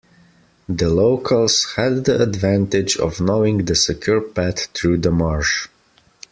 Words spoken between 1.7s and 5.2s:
had the advantage of knowing the secure path through the